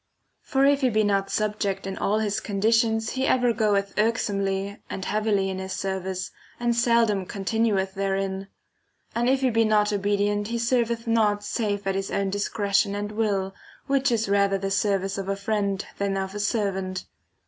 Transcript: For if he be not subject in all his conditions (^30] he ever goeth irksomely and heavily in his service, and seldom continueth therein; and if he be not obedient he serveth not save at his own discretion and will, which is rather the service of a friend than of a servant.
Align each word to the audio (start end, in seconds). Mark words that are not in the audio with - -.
For 0.41 0.65
if 0.65 0.81
he 0.81 0.89
be 0.89 1.03
not 1.03 1.29
subject 1.29 1.85
in 1.85 1.95
all 1.95 2.17
his 2.17 2.39
conditions 2.39 3.09
(^30] 3.11 3.11
he 3.11 3.27
ever 3.27 3.53
goeth 3.53 3.93
irksomely 3.99 4.79
and 4.89 5.05
heavily 5.05 5.47
in 5.47 5.59
his 5.59 5.73
service, 5.73 6.31
and 6.59 6.75
seldom 6.75 7.27
continueth 7.27 7.93
therein; 7.93 8.47
and 9.13 9.29
if 9.29 9.41
he 9.41 9.51
be 9.51 9.63
not 9.63 9.93
obedient 9.93 10.47
he 10.47 10.57
serveth 10.57 11.05
not 11.05 11.43
save 11.43 11.85
at 11.85 11.93
his 11.93 12.09
own 12.09 12.31
discretion 12.31 12.95
and 12.95 13.11
will, 13.11 13.53
which 13.85 14.11
is 14.11 14.27
rather 14.27 14.57
the 14.57 14.71
service 14.71 15.19
of 15.19 15.29
a 15.29 15.35
friend 15.35 15.85
than 15.99 16.17
of 16.17 16.33
a 16.33 16.39
servant. 16.39 17.05